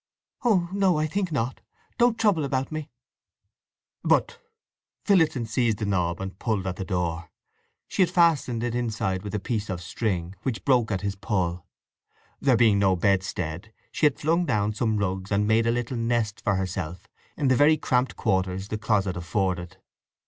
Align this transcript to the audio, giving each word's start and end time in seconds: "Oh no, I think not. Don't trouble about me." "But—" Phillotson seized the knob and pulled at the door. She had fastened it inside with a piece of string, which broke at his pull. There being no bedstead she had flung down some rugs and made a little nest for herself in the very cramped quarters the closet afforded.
"Oh 0.43 0.67
no, 0.73 0.97
I 0.97 1.05
think 1.05 1.31
not. 1.31 1.61
Don't 1.99 2.17
trouble 2.17 2.43
about 2.43 2.71
me." 2.71 2.89
"But—" 4.03 4.39
Phillotson 5.05 5.45
seized 5.45 5.77
the 5.77 5.85
knob 5.85 6.19
and 6.19 6.39
pulled 6.39 6.65
at 6.65 6.77
the 6.77 6.83
door. 6.83 7.29
She 7.87 8.01
had 8.01 8.09
fastened 8.09 8.63
it 8.63 8.73
inside 8.73 9.21
with 9.21 9.35
a 9.35 9.39
piece 9.39 9.69
of 9.69 9.79
string, 9.79 10.33
which 10.41 10.65
broke 10.65 10.89
at 10.89 11.01
his 11.01 11.15
pull. 11.15 11.67
There 12.39 12.57
being 12.57 12.79
no 12.79 12.95
bedstead 12.95 13.71
she 13.91 14.07
had 14.07 14.17
flung 14.19 14.47
down 14.47 14.73
some 14.73 14.97
rugs 14.97 15.31
and 15.31 15.45
made 15.47 15.67
a 15.67 15.71
little 15.71 15.97
nest 15.97 16.41
for 16.43 16.55
herself 16.55 17.07
in 17.37 17.49
the 17.49 17.55
very 17.55 17.77
cramped 17.77 18.15
quarters 18.15 18.69
the 18.69 18.79
closet 18.79 19.15
afforded. 19.15 19.77